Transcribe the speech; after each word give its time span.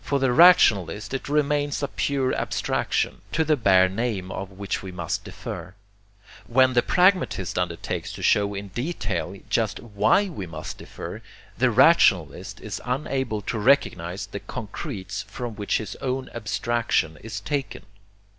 For 0.03 0.17
the 0.17 0.31
rationalist 0.33 1.13
it 1.13 1.29
remains 1.29 1.83
a 1.83 1.87
pure 1.87 2.33
abstraction, 2.33 3.21
to 3.33 3.43
the 3.43 3.55
bare 3.55 3.87
name 3.87 4.31
of 4.31 4.49
which 4.49 4.81
we 4.81 4.91
must 4.91 5.23
defer. 5.23 5.75
When 6.47 6.73
the 6.73 6.81
pragmatist 6.81 7.59
undertakes 7.59 8.11
to 8.13 8.23
show 8.23 8.55
in 8.55 8.69
detail 8.69 9.37
just 9.47 9.79
WHY 9.79 10.27
we 10.27 10.47
must 10.47 10.79
defer, 10.79 11.21
the 11.55 11.69
rationalist 11.69 12.59
is 12.61 12.81
unable 12.83 13.41
to 13.43 13.59
recognize 13.59 14.25
the 14.25 14.39
concretes 14.39 15.21
from 15.27 15.53
which 15.53 15.77
his 15.77 15.95
own 15.97 16.29
abstraction 16.33 17.19
is 17.23 17.39
taken. 17.39 17.83